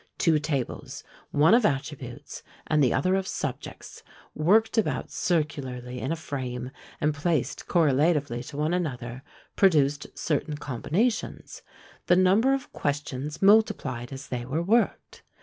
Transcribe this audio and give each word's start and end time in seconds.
Two 0.17 0.39
tables, 0.39 1.03
one 1.29 1.53
of 1.53 1.63
attributes, 1.63 2.41
and 2.65 2.83
the 2.83 2.91
other 2.91 3.13
of 3.13 3.27
subjects, 3.27 4.01
worked 4.33 4.75
about 4.75 5.11
circularly 5.11 5.99
in 5.99 6.11
a 6.11 6.15
frame, 6.15 6.71
and 6.99 7.13
placed 7.13 7.67
correlatively 7.67 8.41
to 8.47 8.57
one 8.57 8.73
another 8.73 9.21
produced 9.55 10.07
certain 10.17 10.57
combinations; 10.57 11.61
the 12.07 12.15
number 12.15 12.51
of 12.51 12.73
questions 12.73 13.43
multiplied 13.43 14.11
as 14.11 14.25
they 14.29 14.43
were 14.43 14.63
worked! 14.63 15.21